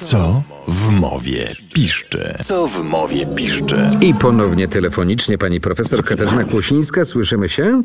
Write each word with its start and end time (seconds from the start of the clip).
Co 0.00 0.42
w 0.68 0.88
mowie 0.90 1.52
piszczy? 1.74 2.34
Co 2.44 2.66
w 2.66 2.84
mowie 2.84 3.26
piszczy? 3.26 3.76
I 4.00 4.14
ponownie 4.14 4.68
telefonicznie 4.68 5.38
pani 5.38 5.60
profesor 5.60 6.04
Katarzyna 6.04 6.44
Kłosińska. 6.44 7.04
Słyszymy 7.04 7.48
się? 7.48 7.82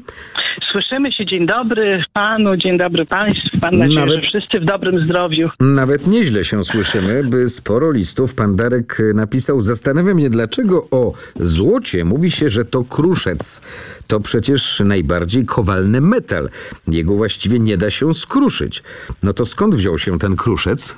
Słyszymy 0.72 1.12
się, 1.12 1.26
dzień 1.26 1.46
dobry 1.46 2.04
panu, 2.14 2.58
dzień 2.58 2.78
dobry 2.78 3.06
państwu. 3.06 3.58
Mam 3.62 3.78
nadzieję, 3.78 4.00
Nawet- 4.00 4.16
że 4.16 4.22
wszyscy 4.22 4.60
w 4.60 4.66
dobrym 4.66 5.06
zdrowiu. 5.06 5.50
Nawet 5.60 6.08
nieźle 6.08 6.44
się 6.46 6.64
słyszymy, 6.64 7.24
by 7.24 7.50
sporo 7.50 7.92
listów 7.92 8.36
pan 8.36 8.56
Darek 8.56 9.00
y, 9.00 9.14
napisał. 9.14 9.62
Zastanawiam 9.62 10.16
mnie, 10.16 10.30
dlaczego 10.30 10.88
o 10.92 11.14
złocie 11.40 12.06
mówi 12.06 12.32
się, 12.32 12.50
że 12.50 12.66
to 12.66 12.84
kruszec. 12.84 13.62
To 14.08 14.20
przecież 14.20 14.82
najbardziej 14.86 15.46
kowalny 15.46 16.02
metal. 16.02 16.50
Jego 16.88 17.16
właściwie 17.16 17.60
nie 17.60 17.78
da 17.78 17.90
się 17.90 18.14
skruszyć. 18.14 18.84
No 19.24 19.34
to 19.34 19.46
skąd 19.46 19.76
wziął 19.76 19.98
się 19.98 20.20
ten 20.20 20.36
kruszec? 20.36 20.96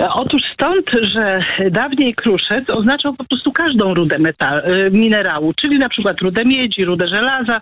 E, 0.00 0.08
Otóż 0.10 0.42
stąd, 0.54 0.90
że 1.02 1.40
dawniej 1.70 2.14
kruszec 2.14 2.70
oznaczał 2.70 3.14
po 3.14 3.24
prostu 3.24 3.52
każdą 3.52 3.94
rudę 3.94 4.18
metal, 4.18 4.58
e, 4.58 4.90
minerału, 4.90 5.52
czyli 5.54 5.78
na 5.78 5.88
przykład 5.88 6.20
rudę 6.20 6.44
miedzi, 6.44 6.84
rudę 6.84 7.08
żelaza, 7.08 7.60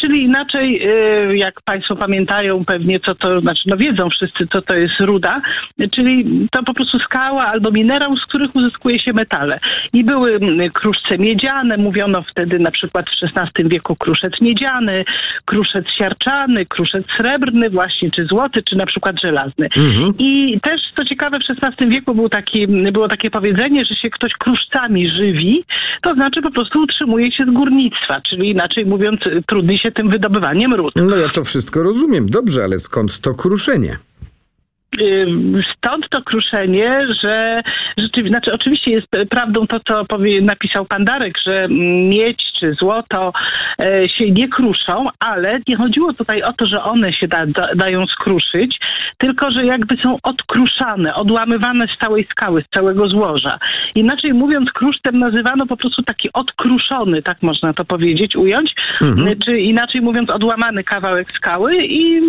czyli 0.00 0.22
inaczej, 0.22 0.82
e, 0.82 1.36
jak 1.36 1.60
Państwo 1.62 1.96
pamiętają 1.96 2.64
pewnie, 2.64 3.00
co 3.00 3.14
to, 3.14 3.40
znaczy 3.40 3.62
no 3.66 3.76
wiedzą 3.76 4.10
wszyscy, 4.10 4.46
co 4.46 4.62
to 4.62 4.76
jest 4.76 5.00
ruda, 5.00 5.40
czyli 5.90 6.46
to 6.50 6.62
po 6.62 6.74
prostu 6.74 6.98
skała 6.98 7.46
albo 7.46 7.70
minerał, 7.70 8.16
z 8.16 8.26
których 8.26 8.56
uzyskuje 8.56 8.98
się 8.98 9.12
metale. 9.12 9.58
I 9.92 10.04
były 10.04 10.34
mm, 10.34 10.70
kruszce 10.70 11.18
miedziane, 11.18 11.76
mówiono 11.76 12.22
wtedy 12.22 12.58
na 12.58 12.70
przykład 12.70 13.10
w 13.10 13.38
XVI 13.38 13.68
wieku 13.68 13.96
kruszec 13.96 14.40
miedziany, 14.40 15.04
kruszec 15.44 15.88
siarczany, 15.88 16.66
kruszec 16.66 17.06
srebrny 17.16 17.70
właśnie, 17.70 18.10
czy 18.10 18.26
złoty, 18.26 18.62
czy 18.62 18.76
na 18.76 18.86
przykład 18.86 19.20
żelazny. 19.20 19.68
I 20.18 20.60
też, 20.60 20.80
co 20.96 21.04
ciekawe, 21.04 21.38
w 21.38 21.62
XVI 21.62 21.88
wieku 21.88 22.14
był 22.14 22.28
taki, 22.28 22.66
było 22.66 23.08
takie 23.08 23.30
powiedzenie, 23.30 23.84
że 23.84 23.94
się 23.94 24.10
ktoś 24.10 24.32
kruszcami 24.32 25.08
żywi, 25.08 25.64
to 26.02 26.14
znaczy 26.14 26.42
po 26.42 26.50
prostu 26.50 26.82
utrzymuje 26.82 27.32
się 27.32 27.44
z 27.44 27.50
górnictwa, 27.50 28.20
czyli 28.20 28.50
inaczej 28.50 28.86
mówiąc, 28.86 29.20
trudni 29.46 29.78
się 29.78 29.89
tym 29.90 30.08
wydobywaniem 30.08 30.74
ród. 30.74 30.92
No 30.96 31.16
ja 31.16 31.28
to 31.28 31.44
wszystko 31.44 31.82
rozumiem, 31.82 32.30
dobrze, 32.30 32.64
ale 32.64 32.78
skąd 32.78 33.20
to 33.20 33.34
kruszenie? 33.34 33.98
Stąd 35.76 36.08
to 36.08 36.22
kruszenie, 36.22 37.06
że 37.22 37.60
rzeczywiście, 37.98 38.30
znaczy 38.30 38.52
oczywiście 38.52 38.90
jest 38.90 39.06
prawdą 39.30 39.66
to, 39.66 39.80
co 39.80 40.04
powie, 40.04 40.42
napisał 40.42 40.86
pan 40.86 41.04
Darek, 41.04 41.38
że 41.46 41.68
miedź 42.08 42.52
czy 42.52 42.74
złoto 42.74 43.32
e, 43.80 44.08
się 44.08 44.30
nie 44.30 44.48
kruszą, 44.48 45.06
ale 45.18 45.60
nie 45.68 45.76
chodziło 45.76 46.12
tutaj 46.12 46.42
o 46.42 46.52
to, 46.52 46.66
że 46.66 46.82
one 46.82 47.12
się 47.12 47.28
da, 47.28 47.46
da, 47.46 47.74
dają 47.74 48.06
skruszyć, 48.06 48.80
tylko 49.18 49.50
że 49.50 49.66
jakby 49.66 49.96
są 49.96 50.16
odkruszane, 50.22 51.14
odłamywane 51.14 51.86
z 51.88 51.98
całej 51.98 52.24
skały, 52.24 52.62
z 52.62 52.68
całego 52.74 53.08
złoża. 53.08 53.58
Inaczej 53.94 54.32
mówiąc, 54.32 54.72
krusztem 54.72 55.18
nazywano 55.18 55.66
po 55.66 55.76
prostu 55.76 56.02
taki 56.02 56.28
odkruszony, 56.32 57.22
tak 57.22 57.42
można 57.42 57.72
to 57.72 57.84
powiedzieć, 57.84 58.36
ująć, 58.36 58.74
czy 59.44 59.58
inaczej 59.58 60.00
mówiąc, 60.00 60.30
odłamany 60.30 60.84
kawałek 60.84 61.32
skały 61.32 61.76
i 61.84 62.20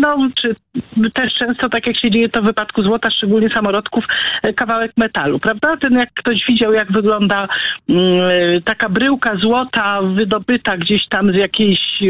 no, 0.00 0.28
czy 0.34 0.54
też 1.14 1.34
często, 1.34 1.68
tak 1.68 1.86
jak 1.86 1.98
się 1.98 2.10
dzieje 2.10 2.28
to 2.28 2.42
w 2.42 2.44
wypadku 2.44 2.82
złota, 2.82 3.10
szczególnie 3.10 3.48
samorodków, 3.54 4.04
e, 4.42 4.52
kawałek 4.52 4.92
metalu, 4.96 5.38
prawda? 5.38 5.76
Ten 5.76 5.92
jak 5.92 6.12
ktoś 6.14 6.44
widział, 6.48 6.72
jak 6.72 6.92
wygląda 6.92 7.48
mm, 7.88 8.02
taka 8.64 8.88
bryłka 8.88 9.36
złota 9.36 10.02
wydobyta 10.02 10.76
gdzieś 10.76 11.08
tam 11.08 11.32
z 11.32 11.36
jakiejś 11.36 11.80
e, 12.02 12.06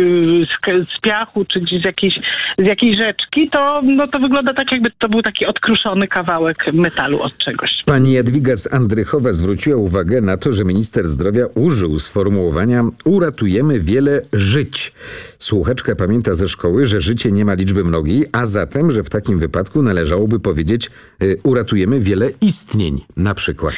z, 0.47 0.91
z 0.97 1.01
piachu, 1.01 1.45
czy 1.45 1.61
gdzieś 1.61 1.83
z 1.83 1.85
jakiejś, 1.85 2.21
z 2.59 2.67
jakiejś 2.67 2.99
rzeczki, 2.99 3.51
to, 3.51 3.83
no, 3.85 4.09
to 4.09 4.19
wygląda 4.19 4.55
tak, 4.55 4.73
jakby 4.73 4.91
to 4.99 5.09
był 5.09 5.23
taki 5.23 5.47
odkruszony 5.47 6.09
kawałek 6.09 6.73
metalu 6.73 7.23
od 7.23 7.39
czegoś. 7.39 7.83
Pani 7.87 8.13
Jadwiga 8.13 8.57
z 8.57 8.75
Andrychowa 8.75 9.33
zwróciła 9.33 9.77
uwagę 9.77 10.21
na 10.21 10.37
to, 10.37 10.53
że 10.53 10.65
minister 10.65 11.05
zdrowia 11.07 11.47
użył 11.55 11.99
sformułowania 11.99 12.83
uratujemy 13.05 13.81
wiele 13.81 14.23
żyć. 14.33 14.93
Słuchaczka 15.39 15.97
pamięta 15.97 16.35
ze 16.35 16.49
szkoły, 16.49 16.87
że 16.87 17.01
życie 17.01 17.33
nie 17.33 17.45
ma 17.45 17.55
liczby 17.55 17.80
mnogiej, 17.85 18.27
a 18.33 18.47
zatem, 18.47 18.91
że 18.91 19.03
w 19.03 19.11
takim 19.11 19.39
wypadku 19.39 19.83
należałoby 19.83 20.41
powiedzieć 20.41 20.91
y, 21.23 21.39
uratujemy 21.43 22.01
wiele 22.01 22.31
istnień 22.41 23.05
na 23.17 23.35
przykład. 23.35 23.75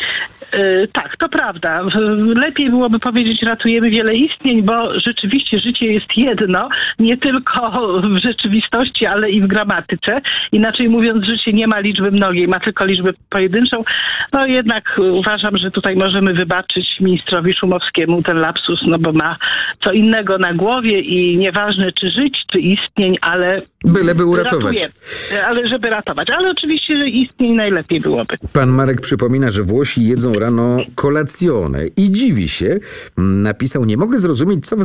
E, 0.53 0.87
Tak, 0.93 1.17
to 1.17 1.29
prawda. 1.29 1.83
Lepiej 2.35 2.71
byłoby 2.71 2.99
powiedzieć, 2.99 3.43
ratujemy 3.43 3.91
wiele 3.91 4.15
istnień, 4.15 4.63
bo 4.63 5.01
rzeczywiście 5.01 5.59
życie 5.59 5.93
jest 5.93 6.17
jedno, 6.17 6.69
nie 6.99 7.17
tylko 7.17 7.71
w 8.03 8.23
rzeczywistości, 8.25 9.07
ale 9.07 9.31
i 9.31 9.41
w 9.41 9.47
gramatyce. 9.47 10.21
Inaczej 10.53 10.89
mówiąc, 10.89 11.27
życie 11.27 11.53
nie 11.53 11.67
ma 11.67 11.81
liczby 11.81 12.11
mnogiej, 12.11 12.49
ma 12.49 12.61
tylko 12.61 12.85
liczbę 12.85 13.11
pojedynczą. 13.29 13.85
No 14.33 14.47
jednak 14.47 15.01
uważam, 15.12 15.57
że 15.57 15.71
tutaj 15.71 15.97
możemy 15.97 16.33
wybaczyć 16.35 17.01
ministrowi 17.01 17.55
Szumowskiemu 17.55 18.23
ten 18.23 18.37
lapsus, 18.41 18.81
no 18.87 18.99
bo 18.99 19.12
ma 19.12 19.37
co 19.81 19.93
innego 19.93 20.39
na 20.39 20.55
głowie 20.55 21.01
i 21.01 21.39
nieważne 21.39 21.93
czy 21.93 22.11
żyć, 22.11 22.45
czy 22.53 22.61
istnień, 22.61 23.17
ale... 23.21 23.62
Byleby 23.85 24.25
uratować. 24.25 24.83
ratuje. 24.83 25.45
Ale 25.47 25.69
żeby 25.69 25.91
ratować. 25.91 26.31
Ale 26.31 26.51
oczywiście, 26.51 26.97
że 26.97 27.09
istnień 27.09 27.53
najlepiej 27.53 28.01
byłoby. 28.01 28.37
Pan 28.53 28.69
Marek 28.71 29.01
przypomina, 29.01 29.51
że 29.51 29.62
Włosi 29.62 30.05
jedzą 30.05 30.33
rano 30.43 30.79
kolacjone 30.95 31.87
i 31.87 32.13
dziwi 32.13 32.49
się. 32.49 32.81
Mm, 33.19 33.43
Napisał, 33.43 33.85
nie 33.85 33.97
mogę 33.97 34.19
zrozumieć, 34.19 34.67
co, 34.67 34.77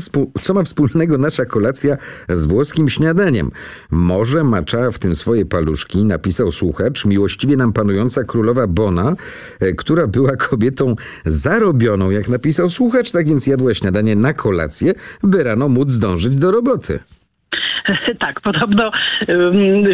co 0.41 0.53
ma 0.53 0.63
wspólnego 0.63 1.17
nasza 1.17 1.45
kolacja 1.45 1.97
z 2.29 2.45
włoskim 2.45 2.89
śniadaniem. 2.89 3.51
Może 3.91 4.43
macza 4.43 4.91
w 4.91 4.99
tym 4.99 5.15
swoje 5.15 5.45
paluszki, 5.45 6.05
napisał 6.05 6.51
słuchacz, 6.51 7.05
miłościwie 7.05 7.57
nam 7.57 7.73
panująca 7.73 8.23
królowa 8.23 8.67
Bona, 8.67 9.15
e, 9.59 9.73
która 9.73 10.07
była 10.07 10.35
kobietą 10.35 10.95
zarobioną, 11.25 12.09
jak 12.09 12.29
napisał 12.29 12.69
słuchacz, 12.69 13.11
tak 13.11 13.27
więc 13.27 13.47
jadła 13.47 13.73
śniadanie 13.73 14.15
na 14.15 14.33
kolację, 14.33 14.93
by 15.23 15.43
rano 15.43 15.69
móc 15.69 15.91
zdążyć 15.91 16.35
do 16.35 16.51
roboty. 16.51 16.99
Tak, 18.19 18.41
podobno 18.41 18.91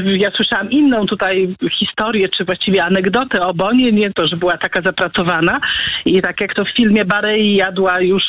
ja 0.05 0.31
słyszałam 0.31 0.71
inną 0.71 1.05
tutaj 1.05 1.55
historię, 1.79 2.29
czy 2.29 2.45
właściwie 2.45 2.83
anegdotę 2.83 3.41
o 3.41 3.53
Bonie, 3.53 3.91
nie 3.91 4.11
to, 4.13 4.27
że 4.27 4.37
była 4.37 4.57
taka 4.57 4.81
zapracowana 4.81 5.59
i 6.05 6.21
tak 6.21 6.41
jak 6.41 6.53
to 6.55 6.65
w 6.65 6.69
filmie 6.69 7.05
Barei 7.05 7.55
jadła 7.55 8.01
już 8.01 8.23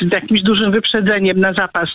z 0.00 0.12
jakimś 0.12 0.42
dużym 0.42 0.72
wyprzedzeniem 0.72 1.40
na 1.40 1.52
zapas 1.52 1.88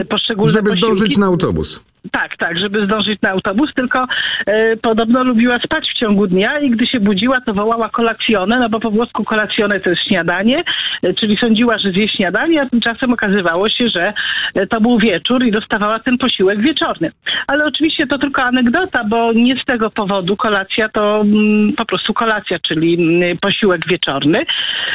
y, 0.00 0.04
poszczególne 0.04 0.52
Żeby 0.52 0.70
posiłki. 0.70 0.96
zdążyć 0.96 1.16
na 1.18 1.26
autobus. 1.26 1.93
Tak, 2.10 2.36
tak, 2.36 2.58
żeby 2.58 2.86
zdążyć 2.86 3.22
na 3.22 3.30
autobus, 3.30 3.74
tylko 3.74 4.06
e, 4.46 4.76
podobno 4.76 5.24
lubiła 5.24 5.58
spać 5.58 5.90
w 5.90 5.98
ciągu 5.98 6.26
dnia 6.26 6.58
i 6.58 6.70
gdy 6.70 6.86
się 6.86 7.00
budziła, 7.00 7.40
to 7.40 7.54
wołała 7.54 7.88
kolacjonę, 7.88 8.58
no 8.58 8.68
bo 8.68 8.80
po 8.80 8.90
włosku 8.90 9.24
kolacjonę 9.24 9.80
to 9.80 9.90
jest 9.90 10.02
śniadanie, 10.02 10.62
e, 11.02 11.14
czyli 11.14 11.38
sądziła, 11.38 11.78
że 11.78 11.90
zje 11.90 12.08
śniadanie, 12.08 12.62
a 12.62 12.68
tymczasem 12.68 13.12
okazywało 13.12 13.68
się, 13.68 13.88
że 13.88 14.12
e, 14.54 14.66
to 14.66 14.80
był 14.80 14.98
wieczór 14.98 15.44
i 15.44 15.50
dostawała 15.50 15.98
ten 15.98 16.18
posiłek 16.18 16.60
wieczorny. 16.60 17.10
Ale 17.46 17.64
oczywiście 17.64 18.06
to 18.06 18.18
tylko 18.18 18.42
anegdota, 18.42 19.04
bo 19.04 19.32
nie 19.32 19.60
z 19.60 19.64
tego 19.64 19.90
powodu 19.90 20.36
kolacja 20.36 20.88
to 20.88 21.20
mm, 21.20 21.72
po 21.72 21.84
prostu 21.84 22.14
kolacja, 22.14 22.58
czyli 22.58 22.94
mm, 22.94 23.38
posiłek 23.38 23.88
wieczorny. 23.88 24.44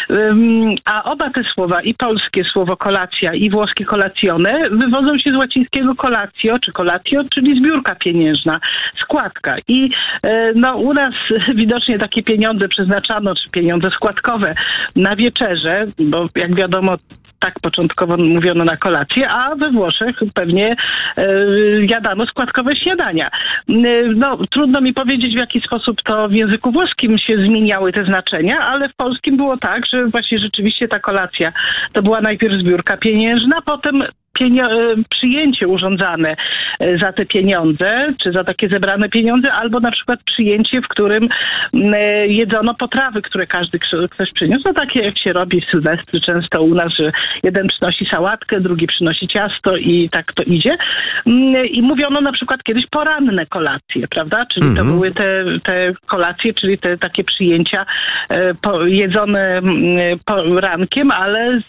Ym, 0.10 0.76
a 0.86 1.04
oba 1.04 1.30
te 1.30 1.44
słowa, 1.44 1.82
i 1.82 1.94
polskie 1.94 2.44
słowo 2.44 2.78
kolacja, 2.78 3.34
i 3.34 3.50
włoskie 3.50 3.86
kolacjone, 3.86 4.70
wywodzą 4.72 5.18
się 5.18 5.34
z 5.34 5.36
łacińskiego 5.36 5.96
colatio, 5.96 6.60
czy 6.60 6.72
colatio, 7.00 7.30
czyli 7.34 7.58
zbiórka 7.58 7.96
pieniężna, 7.96 8.60
składka. 8.98 9.56
I 9.68 9.90
e, 10.24 10.54
no, 10.56 10.76
u 10.76 10.94
nas 10.94 11.14
widocznie 11.56 12.00
takie 12.00 12.24
pieniądze 12.24 12.68
przeznaczano, 12.68 13.36
czy 13.36 13.50
pieniądze 13.50 13.92
składkowe 13.92 14.56
na 14.96 15.16
wieczerze, 15.16 15.86
bo 16.00 16.26
jak 16.36 16.56
wiadomo, 16.56 16.96
tak 17.40 17.60
początkowo 17.60 18.18
mówiono 18.18 18.64
na 18.64 18.78
kolację, 18.78 19.30
a 19.30 19.56
we 19.56 19.72
Włoszech 19.72 20.16
pewnie 20.34 20.76
e, 21.18 21.26
jadano 21.86 22.26
składkowe 22.26 22.76
śniadania. 22.76 23.28
E, 23.28 23.74
No, 24.16 24.38
trudno 24.50 24.82
mi 24.82 24.94
powiedzieć, 24.94 25.36
w 25.36 25.38
jaki 25.38 25.62
sposób 25.62 26.02
to 26.02 26.28
w 26.28 26.34
języku 26.34 26.72
włoskim 26.72 27.18
się 27.18 27.38
zmieniały 27.38 27.94
te 27.94 28.06
znaczenia, 28.06 28.60
ale 28.60 28.90
w 28.90 28.96
polskim 28.96 29.38
było 29.38 29.58
tak, 29.58 29.86
że 29.86 30.06
właśnie 30.06 30.40
rzeczywiście 30.40 30.88
ta 30.88 31.00
kolacja 31.00 31.52
to 31.94 32.02
była 32.02 32.22
najpierw 32.22 32.60
zbiórka 32.60 32.98
pieniężna, 32.98 33.62
potem 33.62 34.04
przyjęcie 35.10 35.68
urządzane 35.68 36.36
e, 36.80 36.98
za 36.98 37.14
te 37.14 37.26
pieniądze, 37.26 38.14
czy 38.18 38.32
za 38.32 38.44
takie 38.44 38.70
zebrane 38.70 39.10
pieniądze, 39.10 39.54
albo 39.54 39.80
na 39.80 39.92
przykład 39.92 40.24
przyjęcie, 40.24 40.82
w 40.82 40.88
którym 40.88 41.30
e, 41.74 42.28
jedzono 42.28 42.74
potrawy, 42.74 43.22
które 43.22 43.48
każdy 43.48 43.80
ktoś 44.10 44.34
przyniósł. 44.34 44.62
No 44.66 44.74
takie 44.74 45.02
jak 45.02 45.18
się 45.18 45.34
robi 45.34 45.62
w 45.62 45.66
Sylwestry 45.66 46.22
często 46.22 46.64
u 46.64 46.76
nas, 46.76 46.94
że 46.94 47.12
jeden 47.44 47.68
przynosi 47.68 48.06
sałatkę, 48.06 48.60
drugi 48.60 48.88
przynosi 48.88 49.28
ciasto 49.28 49.78
i 49.78 50.10
tak 50.10 50.34
to 50.34 50.44
idzie. 50.44 50.78
Mm, 51.28 51.66
I 51.66 51.82
mówiono 51.82 52.22
na 52.22 52.32
przykład 52.32 52.64
kiedyś 52.64 52.88
poranne 52.88 53.46
kolacje, 53.46 54.08
prawda? 54.08 54.46
Czyli 54.46 54.76
to 54.76 54.86
były 54.86 55.12
te, 55.12 55.44
te 55.64 55.94
kolacje, 56.06 56.54
czyli 56.54 56.78
te 56.78 56.98
takie 56.98 57.24
przyjęcia 57.24 57.86
po, 58.62 58.86
jedzone 58.86 59.58
mm, 59.58 60.20
po 60.26 60.60
rankiem, 60.60 61.12
ale 61.12 61.60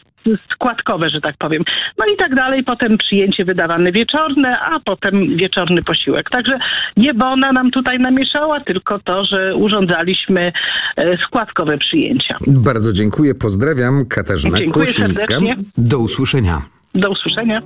składkowe, 0.52 1.08
że 1.08 1.20
tak 1.20 1.36
powiem. 1.36 1.62
No 1.98 2.04
i 2.14 2.16
tak 2.16 2.34
dalej, 2.34 2.64
potem 2.64 2.98
przyjęcie 2.98 3.44
wydawane 3.44 3.92
wieczorne, 3.92 4.60
a 4.60 4.80
potem 4.80 5.36
wieczorny 5.36 5.82
posiłek. 5.82 6.30
Także 6.30 6.58
nie 6.96 7.14
Bona 7.14 7.52
nam 7.52 7.70
tutaj 7.70 7.98
namieszała, 7.98 8.60
tylko 8.60 8.98
to, 8.98 9.24
że 9.24 9.54
urządzaliśmy 9.56 10.52
e, 10.96 11.18
składkowe 11.18 11.78
przyjęcia. 11.78 12.36
Bardzo 12.46 12.92
dziękuję, 12.92 13.34
pozdrawiam. 13.34 14.06
Katarzyna 14.06 14.58
Dziękuję 14.58 14.86
Kłosińska. 14.86 15.26
serdecznie. 15.26 15.56
Do 15.78 15.98
usłyszenia. 15.98 16.62
Do 16.94 17.10
usłyszenia. 17.10 17.62